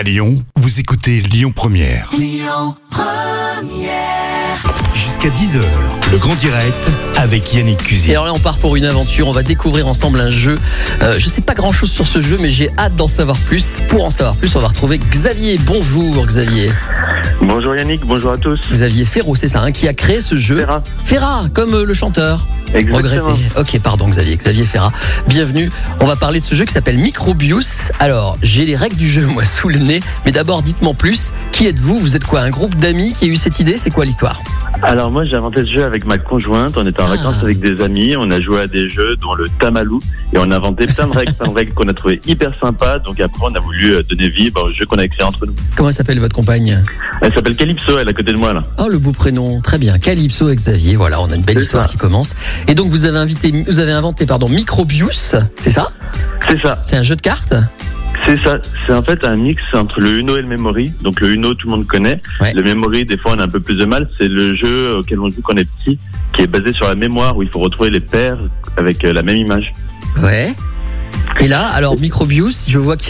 À 0.00 0.02
Lyon, 0.02 0.42
vous 0.56 0.80
écoutez 0.80 1.20
Lyon 1.20 1.52
Première. 1.54 2.10
Jusqu'à 4.94 5.28
10h, 5.28 5.60
le 6.10 6.16
grand 6.16 6.34
direct 6.36 6.88
avec 7.18 7.52
Yannick 7.52 7.82
Et 7.82 7.84
Cusy. 7.84 8.10
alors 8.12 8.24
là, 8.24 8.32
on 8.32 8.38
part 8.38 8.56
pour 8.56 8.76
une 8.76 8.86
aventure. 8.86 9.28
On 9.28 9.34
va 9.34 9.42
découvrir 9.42 9.86
ensemble 9.86 10.18
un 10.22 10.30
jeu. 10.30 10.58
Euh, 11.02 11.18
je 11.18 11.28
sais 11.28 11.42
pas 11.42 11.52
grand 11.52 11.72
chose 11.72 11.90
sur 11.90 12.06
ce 12.06 12.22
jeu, 12.22 12.38
mais 12.40 12.48
j'ai 12.48 12.70
hâte 12.78 12.96
d'en 12.96 13.08
savoir 13.08 13.36
plus. 13.36 13.80
Pour 13.90 14.02
en 14.06 14.08
savoir 14.08 14.36
plus, 14.36 14.56
on 14.56 14.60
va 14.60 14.68
retrouver 14.68 14.96
Xavier. 14.96 15.58
Bonjour, 15.58 16.24
Xavier. 16.24 16.72
Bonjour 17.42 17.76
Yannick, 17.76 18.00
bonjour 18.06 18.32
à 18.32 18.38
tous. 18.38 18.58
Xavier 18.72 19.04
Ferraud, 19.04 19.34
c'est 19.34 19.48
ça, 19.48 19.60
hein, 19.60 19.70
qui 19.70 19.86
a 19.86 19.92
créé 19.92 20.22
ce 20.22 20.36
jeu. 20.38 20.56
Ferrat. 20.56 20.82
Ferrat, 21.04 21.44
comme 21.52 21.74
euh, 21.74 21.84
le 21.84 21.92
chanteur. 21.92 22.46
Exactement. 22.74 23.28
Regretté. 23.32 23.40
Ok, 23.58 23.80
pardon, 23.82 24.08
Xavier. 24.08 24.36
Xavier 24.36 24.64
Ferrat. 24.64 24.92
Bienvenue. 25.26 25.70
On 26.00 26.06
va 26.06 26.16
parler 26.16 26.40
de 26.40 26.44
ce 26.44 26.54
jeu 26.54 26.64
qui 26.64 26.72
s'appelle 26.72 26.98
Microbius. 26.98 27.90
Alors, 27.98 28.38
j'ai 28.42 28.64
les 28.64 28.76
règles 28.76 28.96
du 28.96 29.08
jeu, 29.08 29.26
moi, 29.26 29.44
sous 29.44 29.68
le 29.68 29.78
nez. 29.78 30.00
Mais 30.24 30.32
d'abord, 30.32 30.62
dites-moi 30.62 30.94
plus. 30.94 31.32
Qui 31.52 31.66
êtes-vous? 31.66 31.98
Vous 31.98 32.16
êtes 32.16 32.24
quoi 32.24 32.40
Un 32.42 32.50
groupe 32.50 32.76
d'amis 32.76 33.12
qui 33.12 33.24
a 33.24 33.28
eu 33.28 33.36
cette 33.36 33.58
idée? 33.60 33.76
C'est 33.76 33.90
quoi 33.90 34.04
l'histoire? 34.04 34.40
Alors 34.82 35.10
moi 35.10 35.26
j'ai 35.26 35.36
inventé 35.36 35.62
ce 35.66 35.72
jeu 35.72 35.84
avec 35.84 36.06
ma 36.06 36.16
conjointe, 36.16 36.74
on 36.78 36.86
était 36.86 37.02
en 37.02 37.06
Ah. 37.06 37.16
vacances 37.16 37.42
avec 37.42 37.60
des 37.60 37.82
amis, 37.84 38.14
on 38.16 38.30
a 38.30 38.40
joué 38.40 38.60
à 38.62 38.66
des 38.66 38.88
jeux 38.88 39.14
dont 39.20 39.34
le 39.34 39.50
Tamalou 39.60 40.00
et 40.32 40.38
on 40.38 40.50
a 40.50 40.56
inventé 40.56 40.86
plein 40.86 41.06
de 41.06 41.12
règles, 41.12 41.34
plein 41.34 41.48
de 41.48 41.54
règles 41.54 41.74
qu'on 41.74 41.86
a 41.88 41.92
trouvé 41.92 42.18
hyper 42.26 42.52
sympas, 42.62 42.98
donc 43.00 43.20
après 43.20 43.42
on 43.42 43.54
a 43.54 43.60
voulu 43.60 43.92
euh, 43.96 44.02
donner 44.08 44.30
vie 44.30 44.50
bah, 44.50 44.62
au 44.64 44.72
jeu 44.72 44.86
qu'on 44.86 44.96
a 44.96 45.06
créé 45.06 45.22
entre 45.26 45.44
nous. 45.44 45.54
Comment 45.76 45.92
s'appelle 45.92 46.18
votre 46.18 46.34
compagne? 46.34 46.82
Elle 47.20 47.34
s'appelle 47.34 47.56
Calypso, 47.56 47.98
elle 47.98 48.06
est 48.06 48.10
à 48.10 48.14
côté 48.14 48.32
de 48.32 48.38
moi 48.38 48.54
là. 48.54 48.62
Oh, 48.78 48.88
le 48.88 48.98
beau 48.98 49.12
prénom. 49.12 49.60
Très 49.60 49.76
bien. 49.76 49.98
Calypso 49.98 50.48
et 50.48 50.56
Xavier. 50.56 50.96
Voilà, 50.96 51.20
on 51.20 51.30
a 51.30 51.34
une 51.34 51.42
belle 51.42 51.58
histoire 51.58 51.84
ça. 51.84 51.90
qui 51.90 51.98
commence. 51.98 52.34
Et 52.68 52.74
donc, 52.74 52.88
vous 52.88 53.04
avez 53.04 53.18
invité, 53.18 53.64
vous 53.66 53.78
avez 53.80 53.92
inventé, 53.92 54.26
pardon, 54.26 54.48
Microbius. 54.48 55.34
C'est 55.60 55.70
ça? 55.70 55.90
C'est 56.48 56.60
ça, 56.62 56.82
C'est 56.84 56.96
un 56.96 57.02
jeu 57.02 57.16
de 57.16 57.20
cartes? 57.20 57.54
C'est 58.26 58.36
ça, 58.44 58.58
c'est 58.86 58.92
en 58.92 59.02
fait 59.02 59.24
un 59.24 59.34
mix 59.36 59.62
entre 59.72 59.98
le 60.00 60.18
Uno 60.18 60.36
et 60.36 60.42
le 60.42 60.46
Memory. 60.48 60.92
Donc 61.02 61.20
le 61.20 61.32
Uno 61.32 61.54
tout 61.54 61.66
le 61.68 61.76
monde 61.76 61.86
connaît, 61.86 62.20
Ouais. 62.40 62.52
le 62.52 62.62
Memory 62.62 63.06
des 63.06 63.16
fois 63.16 63.32
on 63.34 63.38
a 63.38 63.44
un 63.44 63.48
peu 63.48 63.60
plus 63.60 63.76
de 63.76 63.86
mal, 63.86 64.10
c'est 64.20 64.28
le 64.28 64.54
jeu 64.54 64.98
auquel 64.98 65.20
on 65.20 65.30
joue 65.30 65.40
quand 65.42 65.54
on 65.54 65.56
est 65.56 65.64
petit, 65.84 65.98
qui 66.34 66.42
est 66.42 66.46
basé 66.46 66.74
sur 66.74 66.86
la 66.86 66.96
mémoire 66.96 67.36
où 67.36 67.42
il 67.42 67.48
faut 67.48 67.60
retrouver 67.60 67.88
les 67.88 68.00
paires 68.00 68.36
avec 68.76 69.04
euh, 69.04 69.12
la 69.14 69.22
même 69.22 69.36
image. 69.38 69.72
Ouais. 70.22 70.54
Et 71.40 71.48
là, 71.48 71.66
alors, 71.68 71.98
Microbius, 71.98 72.66
je 72.68 72.78
vois 72.78 72.96
que 72.98 73.04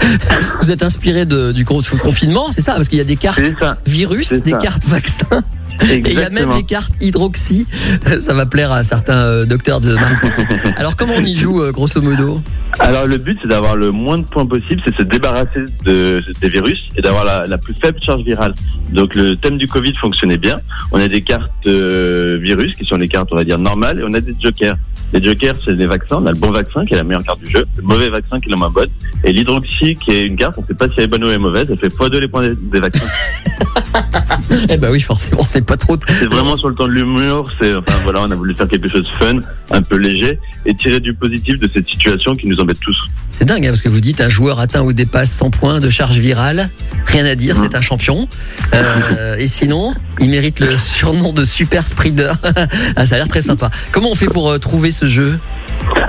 vous 0.60 0.70
êtes 0.70 0.82
inspiré 0.82 1.24
de, 1.24 1.52
du 1.52 1.64
confinement, 1.64 2.50
c'est 2.52 2.60
ça? 2.60 2.74
Parce 2.74 2.88
qu'il 2.88 2.98
y 2.98 3.02
a 3.02 3.04
des 3.04 3.16
cartes 3.16 3.40
virus, 3.86 4.42
des 4.42 4.52
cartes 4.52 4.84
vaccins, 4.84 5.42
et 5.90 6.02
il 6.04 6.18
y 6.18 6.22
a 6.22 6.30
même 6.30 6.50
les 6.54 6.62
cartes 6.62 6.92
hydroxy. 7.00 7.66
Ça 8.20 8.34
va 8.34 8.46
plaire 8.46 8.72
à 8.72 8.84
certains 8.84 9.24
euh, 9.24 9.46
docteurs 9.46 9.80
de 9.80 9.94
Marseille. 9.94 10.30
Alors, 10.76 10.96
comment 10.96 11.14
on 11.16 11.24
y 11.24 11.34
joue, 11.34 11.62
euh, 11.62 11.72
grosso 11.72 12.00
modo? 12.00 12.40
Alors 12.78 13.06
le 13.06 13.18
but 13.18 13.38
c'est 13.42 13.48
d'avoir 13.48 13.76
le 13.76 13.90
moins 13.90 14.18
de 14.18 14.24
points 14.24 14.46
possible, 14.46 14.80
c'est 14.84 14.92
de 14.92 14.96
se 14.96 15.02
débarrasser 15.02 15.60
de, 15.84 16.22
des 16.40 16.48
virus 16.48 16.88
et 16.96 17.02
d'avoir 17.02 17.24
la, 17.24 17.46
la 17.46 17.58
plus 17.58 17.74
faible 17.74 18.00
charge 18.00 18.22
virale. 18.22 18.54
Donc 18.92 19.14
le 19.14 19.36
thème 19.36 19.58
du 19.58 19.66
Covid 19.66 19.94
fonctionnait 20.00 20.38
bien. 20.38 20.60
On 20.90 20.98
a 20.98 21.08
des 21.08 21.20
cartes 21.20 21.50
euh, 21.66 22.38
virus 22.40 22.74
qui 22.74 22.84
sont 22.84 22.96
les 22.96 23.08
cartes 23.08 23.28
on 23.32 23.36
va 23.36 23.44
dire 23.44 23.58
normales 23.58 24.00
et 24.00 24.04
on 24.06 24.14
a 24.14 24.20
des 24.20 24.34
jokers. 24.42 24.76
Les 25.12 25.22
jokers 25.22 25.54
c'est 25.64 25.76
des 25.76 25.86
vaccins, 25.86 26.16
on 26.20 26.26
a 26.26 26.32
le 26.32 26.38
bon 26.38 26.50
vaccin 26.50 26.84
qui 26.84 26.94
est 26.94 26.96
la 26.96 27.04
meilleure 27.04 27.24
carte 27.24 27.40
du 27.40 27.50
jeu, 27.50 27.64
le 27.76 27.82
mauvais 27.82 28.08
vaccin 28.08 28.40
qui 28.40 28.48
est 28.48 28.52
la 28.52 28.56
moins 28.56 28.70
bonne 28.70 28.88
et 29.24 29.32
l'hydroxy 29.32 29.96
qui 29.96 30.10
est 30.10 30.26
une 30.26 30.36
carte, 30.36 30.54
on 30.56 30.66
sait 30.66 30.74
pas 30.74 30.88
si 30.88 30.94
elle 30.98 31.04
est 31.04 31.06
bonne 31.08 31.24
ou 31.24 31.28
elle 31.28 31.34
est 31.34 31.38
mauvaise, 31.38 31.66
elle 31.68 31.78
fait 31.78 31.88
x2 31.88 32.18
les 32.18 32.28
points 32.28 32.48
des, 32.48 32.54
des 32.54 32.80
vaccins. 32.80 33.06
Eh 34.68 34.76
ben 34.76 34.90
oui, 34.90 35.00
forcément, 35.00 35.42
c'est 35.42 35.66
pas 35.66 35.76
trop. 35.76 35.96
C'est 36.06 36.26
vraiment 36.26 36.56
sur 36.56 36.68
le 36.68 36.74
temps 36.74 36.86
de 36.86 36.92
l'humour, 36.92 37.50
c'est 37.60 37.74
enfin 37.74 37.94
voilà, 38.04 38.22
on 38.22 38.30
a 38.30 38.34
voulu 38.34 38.54
faire 38.54 38.68
quelque 38.68 38.88
chose 38.88 39.04
de 39.04 39.24
fun, 39.24 39.40
un 39.70 39.82
peu 39.82 39.96
léger 39.96 40.38
et 40.66 40.74
tirer 40.74 41.00
du 41.00 41.14
positif 41.14 41.58
de 41.58 41.68
cette 41.72 41.88
situation 41.88 42.36
qui 42.36 42.46
nous 42.46 42.58
embête 42.58 42.80
tous. 42.80 42.96
C'est 43.42 43.46
dingue, 43.48 43.66
hein, 43.66 43.70
parce 43.70 43.82
que 43.82 43.88
vous 43.88 44.00
dites 44.00 44.20
un 44.20 44.28
joueur 44.28 44.60
atteint 44.60 44.82
ou 44.82 44.92
dépasse 44.92 45.32
100 45.32 45.50
points 45.50 45.80
de 45.80 45.90
charge 45.90 46.16
virale. 46.16 46.70
Rien 47.06 47.24
à 47.24 47.34
dire, 47.34 47.56
c'est 47.58 47.74
un 47.74 47.80
champion. 47.80 48.28
Euh, 48.72 49.34
et 49.36 49.48
sinon, 49.48 49.94
il 50.20 50.30
mérite 50.30 50.60
le 50.60 50.78
surnom 50.78 51.32
de 51.32 51.44
Super 51.44 51.84
Spreader. 51.84 52.34
ah, 52.94 53.04
ça 53.04 53.16
a 53.16 53.18
l'air 53.18 53.26
très 53.26 53.42
sympa. 53.42 53.68
Comment 53.90 54.10
on 54.12 54.14
fait 54.14 54.26
pour 54.26 54.48
euh, 54.48 54.58
trouver 54.58 54.92
ce 54.92 55.06
jeu? 55.06 55.40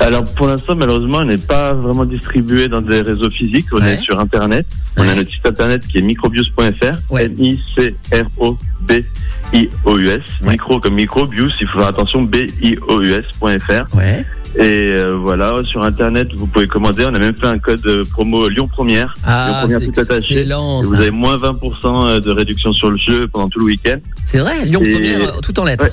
Alors 0.01 0.23
pour 0.35 0.45
l'instant 0.45 0.75
malheureusement 0.75 1.19
on 1.21 1.25
n'est 1.25 1.37
pas 1.37 1.73
vraiment 1.73 2.05
distribué 2.05 2.67
dans 2.67 2.81
des 2.81 3.01
réseaux 3.01 3.31
physiques, 3.31 3.65
on 3.71 3.77
Ouais. 3.77 3.93
est 3.93 3.97
sur 3.97 4.19
internet. 4.19 4.67
On 4.97 5.01
a 5.01 5.15
notre 5.15 5.31
site 5.31 5.47
internet 5.47 5.81
qui 5.87 5.97
est 5.97 6.01
microbius.fr, 6.03 6.97
Ouais. 7.09 7.25
M-I-C-R-O-B-I-O-U-S, 7.25 8.11
micro 10.43 10.79
comme 10.79 10.93
microbius, 10.93 11.53
il 11.59 11.67
faut 11.67 11.79
faire 11.79 11.87
attention, 11.87 12.21
B-I-O-U-S.fr. 12.21 13.95
Ouais. 13.97 14.23
Et 14.55 14.93
euh, 14.95 15.17
voilà, 15.17 15.61
sur 15.65 15.81
internet 15.83 16.27
vous 16.35 16.45
pouvez 16.45 16.67
commander, 16.67 17.05
on 17.05 17.15
a 17.15 17.19
même 17.19 17.35
fait 17.35 17.47
un 17.47 17.57
code 17.57 17.85
euh, 17.87 18.03
promo 18.11 18.47
Lyon 18.49 18.67
Première. 18.67 19.13
Ah, 19.25 19.65
Lyon 19.67 19.79
c'est 19.79 19.85
Première 19.85 19.93
tout 19.93 19.99
attaché. 20.01 20.39
Et 20.41 20.85
vous 20.85 20.93
avez 20.93 21.11
moins 21.11 21.37
20% 21.37 22.19
de 22.19 22.31
réduction 22.31 22.71
sur 22.73 22.91
le 22.91 22.97
jeu 22.97 23.27
pendant 23.27 23.49
tout 23.49 23.59
le 23.59 23.65
week-end. 23.65 23.97
C'est 24.23 24.39
vrai, 24.39 24.63
Lyon 24.65 24.81
Et- 24.83 24.91
Première, 24.93 25.21
euh, 25.21 25.39
tout 25.41 25.59
en 25.59 25.65
lettres. 25.65 25.85
Ouais. 25.85 25.91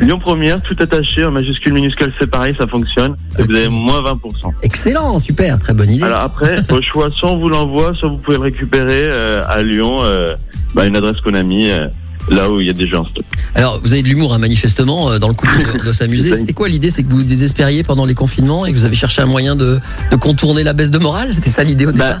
Lyon 0.00 0.18
Première, 0.18 0.60
tout 0.62 0.76
attaché, 0.80 1.24
en 1.24 1.30
majuscule, 1.30 1.72
minuscule, 1.72 2.12
c'est 2.18 2.26
pareil, 2.28 2.54
ça 2.58 2.66
fonctionne. 2.66 3.14
Et 3.38 3.42
vous 3.44 3.54
avez 3.54 3.68
moins 3.68 4.02
20%. 4.02 4.52
Excellent, 4.62 5.18
super, 5.18 5.58
très 5.58 5.74
bonne 5.74 5.90
idée. 5.90 6.02
Alors 6.04 6.20
après, 6.20 6.56
au 6.72 6.82
choix, 6.82 7.08
soit 7.14 7.30
on 7.30 7.38
vous 7.38 7.48
l'envoie, 7.48 7.94
soit 7.94 8.08
vous 8.08 8.18
pouvez 8.18 8.36
le 8.36 8.42
récupérer 8.42 9.06
euh, 9.08 9.42
à 9.48 9.62
Lyon, 9.62 9.98
euh, 10.02 10.34
bah, 10.74 10.86
une 10.86 10.96
adresse 10.96 11.20
qu'on 11.20 11.34
a 11.34 11.42
mis 11.42 11.70
euh, 11.70 11.86
là 12.30 12.50
où 12.50 12.60
il 12.60 12.66
y 12.66 12.70
a 12.70 12.72
des 12.72 12.86
jeux 12.86 12.96
en 12.98 13.04
stock. 13.04 13.24
Alors, 13.54 13.80
vous 13.82 13.92
avez 13.92 14.02
de 14.02 14.08
l'humour, 14.08 14.32
hein, 14.32 14.38
manifestement, 14.38 15.10
euh, 15.10 15.18
dans 15.18 15.28
le 15.28 15.34
couple 15.34 15.52
de, 15.80 15.84
de 15.86 15.92
s'amuser. 15.92 16.34
C'était 16.36 16.52
quoi 16.52 16.68
l'idée 16.68 16.90
C'est 16.90 17.02
que 17.02 17.10
vous 17.10 17.18
vous 17.18 17.22
désespériez 17.24 17.82
pendant 17.82 18.04
les 18.04 18.14
confinements 18.14 18.64
et 18.66 18.72
que 18.72 18.76
vous 18.78 18.84
avez 18.84 18.96
cherché 18.96 19.22
un 19.22 19.26
moyen 19.26 19.56
de, 19.56 19.80
de 20.10 20.16
contourner 20.16 20.62
la 20.62 20.72
baisse 20.72 20.90
de 20.90 20.98
morale? 20.98 21.32
C'était 21.32 21.50
ça 21.50 21.64
l'idée 21.64 21.86
au 21.86 21.92
Bah, 21.92 22.20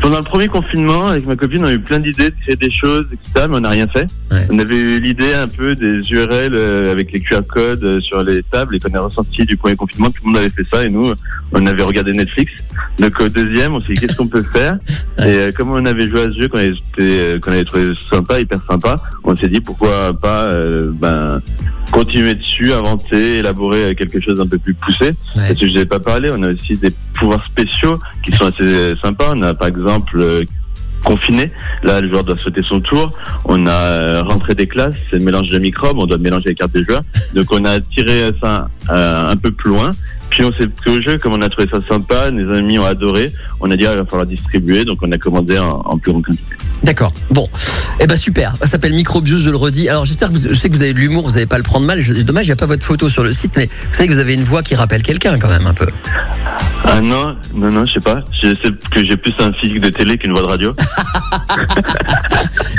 Pendant 0.00 0.18
le 0.18 0.24
premier 0.24 0.46
confinement, 0.46 1.08
avec 1.08 1.26
ma 1.26 1.34
copine, 1.34 1.62
on 1.64 1.68
a 1.68 1.72
eu 1.72 1.80
plein 1.80 1.98
d'idées 1.98 2.30
de 2.30 2.34
créer 2.42 2.56
des 2.56 2.70
choses, 2.70 3.06
etc., 3.12 3.46
mais 3.50 3.56
on 3.56 3.60
n'a 3.60 3.70
rien 3.70 3.88
fait. 3.88 4.06
Ouais. 4.30 4.46
On 4.50 4.58
avait 4.58 4.76
eu 4.76 5.00
l'idée 5.00 5.34
un 5.34 5.48
peu 5.48 5.74
des 5.74 6.00
URL 6.10 6.52
euh, 6.54 6.92
avec 6.92 7.12
les 7.12 7.20
QR 7.20 7.40
codes 7.48 7.82
euh, 7.82 8.00
sur 8.00 8.22
les 8.22 8.42
tables 8.44 8.76
et 8.76 8.80
qu'on 8.80 8.94
a 8.94 9.00
ressenti 9.00 9.44
du 9.44 9.56
premier 9.56 9.74
confinement, 9.74 10.10
tout 10.10 10.22
le 10.24 10.30
monde 10.30 10.38
avait 10.38 10.50
fait 10.50 10.66
ça 10.72 10.84
et 10.84 10.88
nous, 10.88 11.12
on 11.52 11.66
avait 11.66 11.82
regardé 11.82 12.12
Netflix. 12.12 12.52
Donc 12.98 13.20
au 13.20 13.28
deuxième, 13.28 13.74
on 13.74 13.80
s'est 13.80 13.94
dit 13.94 14.00
qu'est-ce 14.00 14.16
qu'on 14.16 14.28
peut 14.28 14.44
faire 14.54 14.78
Ouais. 15.18 15.30
Et 15.30 15.36
euh, 15.38 15.52
comme 15.52 15.72
on 15.72 15.84
avait 15.84 16.08
joué 16.08 16.20
à 16.20 16.24
ce 16.26 16.40
jeu 16.40 16.48
qu'on 16.48 16.58
avait, 16.58 17.40
qu'on 17.40 17.50
avait 17.50 17.64
trouvé 17.64 17.92
sympa, 18.10 18.38
hyper 18.38 18.60
sympa, 18.70 19.02
on 19.24 19.36
s'est 19.36 19.48
dit 19.48 19.60
pourquoi 19.60 20.12
pas 20.12 20.44
euh, 20.44 20.90
ben, 20.92 21.42
continuer 21.90 22.34
dessus, 22.34 22.72
inventer, 22.72 23.38
élaborer 23.38 23.94
quelque 23.94 24.20
chose 24.20 24.38
d'un 24.38 24.46
peu 24.46 24.58
plus 24.58 24.74
poussé. 24.74 25.06
Ouais. 25.06 25.14
Parce 25.34 25.54
que 25.54 25.66
je 25.66 25.72
n'avais 25.72 25.86
pas 25.86 26.00
parlé, 26.00 26.30
on 26.32 26.42
a 26.42 26.52
aussi 26.52 26.76
des 26.76 26.92
pouvoirs 27.18 27.44
spéciaux 27.44 27.98
qui 28.24 28.32
sont 28.32 28.46
assez 28.46 28.94
sympas. 29.02 29.32
On 29.36 29.42
a 29.42 29.54
par 29.54 29.68
exemple 29.68 30.20
euh, 30.20 30.42
confiné, 31.04 31.52
là 31.82 32.00
le 32.00 32.08
joueur 32.08 32.24
doit 32.24 32.38
sauter 32.38 32.62
son 32.62 32.80
tour. 32.80 33.10
On 33.44 33.66
a 33.66 33.70
euh, 33.70 34.22
rentré 34.22 34.54
des 34.54 34.66
classes, 34.66 34.96
c'est 35.10 35.16
le 35.16 35.24
mélange 35.24 35.50
de 35.50 35.58
microbes, 35.58 35.98
on 35.98 36.06
doit 36.06 36.18
mélanger 36.18 36.50
les 36.50 36.54
cartes 36.54 36.72
des 36.72 36.84
joueurs. 36.84 37.02
Donc 37.34 37.46
on 37.52 37.64
a 37.64 37.80
tiré 37.80 38.30
ça 38.42 38.68
euh, 38.90 39.30
un 39.30 39.36
peu 39.36 39.50
plus 39.50 39.70
loin. 39.70 39.90
On 40.44 40.52
s'est 40.52 40.68
pris 40.68 40.90
au 40.90 41.02
jeu, 41.02 41.18
comme 41.18 41.32
on 41.32 41.42
a 41.42 41.48
trouvé 41.48 41.68
ça 41.72 41.78
sympa, 41.88 42.30
les 42.30 42.44
amis 42.56 42.78
ont 42.78 42.84
adoré. 42.84 43.32
On 43.60 43.70
a 43.70 43.76
dit 43.76 43.86
ah, 43.86 43.92
il 43.92 43.98
va 43.98 44.04
falloir 44.04 44.26
distribuer, 44.26 44.84
donc 44.84 44.98
on 45.02 45.10
a 45.10 45.18
commandé 45.18 45.58
en, 45.58 45.98
plus 45.98 46.12
grande 46.12 46.24
quantité. 46.24 46.56
D'accord. 46.82 47.12
Bon. 47.30 47.48
Eh 48.00 48.06
ben 48.06 48.16
super. 48.16 48.56
Ça 48.60 48.68
s'appelle 48.68 48.92
Microbius, 48.92 49.42
je 49.42 49.50
le 49.50 49.56
redis. 49.56 49.88
Alors 49.88 50.04
j'espère 50.04 50.28
que 50.28 50.34
vous, 50.34 50.54
je 50.54 50.68
que 50.68 50.72
vous 50.72 50.82
avez 50.82 50.94
de 50.94 50.98
l'humour, 50.98 51.24
vous 51.28 51.34
n'allez 51.34 51.46
pas 51.46 51.56
le 51.56 51.64
prendre 51.64 51.86
mal. 51.86 52.00
Je- 52.00 52.12
dommage, 52.22 52.46
il 52.46 52.50
n'y 52.50 52.52
a 52.52 52.56
pas 52.56 52.66
votre 52.66 52.84
photo 52.84 53.08
sur 53.08 53.24
le 53.24 53.32
site, 53.32 53.52
mais 53.56 53.66
vous 53.66 53.94
savez 53.94 54.08
que 54.08 54.12
vous 54.14 54.20
avez 54.20 54.34
une 54.34 54.44
voix 54.44 54.62
qui 54.62 54.74
rappelle 54.74 55.02
quelqu'un 55.02 55.38
quand 55.38 55.48
même 55.48 55.66
un 55.66 55.74
peu. 55.74 55.88
Ah 56.90 57.02
non, 57.02 57.36
non, 57.54 57.70
non, 57.70 57.84
je 57.84 57.92
sais 57.94 58.00
pas. 58.00 58.24
Je 58.42 58.48
sais 58.48 58.72
que 58.90 59.06
j'ai 59.06 59.16
plus 59.16 59.32
un 59.40 59.52
physique 59.52 59.80
de 59.82 59.90
télé 59.90 60.16
qu'une 60.16 60.32
voix 60.32 60.40
de 60.42 60.48
radio. 60.48 60.74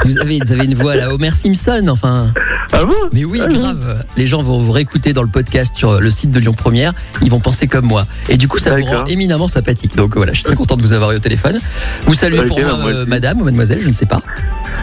Vous 0.06 0.18
avez, 0.18 0.40
vous 0.40 0.52
avez 0.52 0.66
une 0.66 0.74
voix 0.76 0.94
à 0.94 0.96
la 0.96 1.14
Homer 1.14 1.32
Simpson, 1.32 1.86
enfin. 1.90 2.34
Ah 2.72 2.86
bon? 2.86 2.96
Mais 3.14 3.26
oui, 3.26 3.40
Ah 3.44 3.48
oui. 3.50 3.58
grave. 3.58 4.04
Les 4.18 4.26
gens 4.26 4.42
vont 4.42 4.60
vous 4.60 4.72
réécouter 4.72 5.14
dans 5.14 5.22
le 5.22 5.28
podcast 5.30 5.76
sur 5.76 6.00
le 6.00 6.10
site 6.10 6.32
de 6.32 6.40
Lyon 6.40 6.54
Première. 6.54 6.94
Ils 7.22 7.30
vont 7.30 7.40
penser 7.40 7.68
comme 7.68 7.86
moi. 7.86 8.08
Et 8.30 8.38
du 8.38 8.48
coup, 8.48 8.58
ça 8.58 8.76
vous 8.76 8.84
rend 8.86 9.04
éminemment 9.06 9.48
sympathique. 9.48 9.96
Donc 9.96 10.16
voilà, 10.16 10.32
je 10.32 10.38
suis 10.38 10.46
très 10.46 10.56
content 10.56 10.78
de 10.78 10.82
vous 10.82 10.94
avoir 10.94 11.12
eu 11.12 11.18
au 11.18 11.20
téléphone. 11.20 11.60
Vous 12.06 12.14
saluez 12.14 12.44
pour 12.46 12.60
moi, 12.60 12.70
bah, 12.72 12.78
moi 12.82 12.92
euh, 12.92 13.06
madame 13.06 13.42
ou 13.42 13.44
mademoiselle, 13.44 13.80
je 13.82 13.88
ne 13.88 13.94
sais 13.94 14.06
pas. 14.06 14.22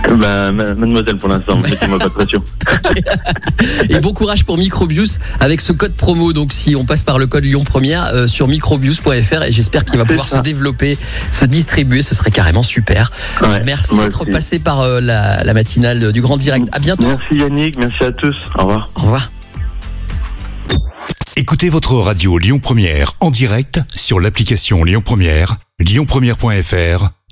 Ben, 0.09 0.53
ma- 0.53 0.75
mademoiselle 0.75 1.17
pour 1.19 1.29
l'instant, 1.29 1.59
mettez-moi 1.59 1.99
pas 1.99 2.05
de 2.07 2.11
pression. 2.11 2.43
Et 3.89 3.99
bon 4.01 4.13
courage 4.13 4.45
pour 4.45 4.57
Microbius 4.57 5.19
avec 5.41 5.61
ce 5.61 5.73
code 5.73 5.95
promo. 5.95 6.33
Donc 6.33 6.53
si 6.53 6.77
on 6.77 6.85
passe 6.85 7.03
par 7.03 7.19
le 7.19 7.27
code 7.27 7.45
Lyon 7.45 7.65
Première 7.65 8.07
euh, 8.15 8.27
sur 8.27 8.49
microbius.fr 8.49 9.43
et 9.45 9.53
j'espère 9.53 9.85
qu'il 9.85 9.99
va 9.99 10.05
pouvoir 10.05 10.29
ça. 10.29 10.39
se 10.39 10.43
développer, 10.43 10.97
se 11.31 11.45
distribuer. 11.45 12.03
Ce 12.03 12.15
serait 12.15 12.31
carrément 12.31 12.63
super. 12.63 13.11
Ouais, 13.43 13.63
Merci 13.65 13.99
d'être 13.99 14.25
passé 14.27 14.59
par 14.59 14.81
euh, 14.81 15.01
la, 15.01 15.43
la 15.45 15.55
matinale 15.55 16.13
du 16.13 16.21
Grand 16.21 16.37
Direct. 16.37 16.69
À 16.73 16.79
bientôt. 16.79 17.07
Merci 17.09 17.37
Yannick, 17.43 17.77
merci 17.79 18.05
à 18.05 18.13
tous. 18.13 18.37
Au 18.57 18.63
revoir. 18.63 18.91
Au 18.97 19.01
revoir. 19.03 19.31
Écoutez 21.37 21.69
votre 21.69 21.95
radio 21.97 22.39
Lyon 22.39 22.59
Première 22.61 23.13
en 23.21 23.31
direct 23.31 23.81
sur 23.95 24.21
l'application 24.21 24.85
Lyon 24.85 25.03
Première, 25.05 25.57
lyonpremière.fr 25.81 27.11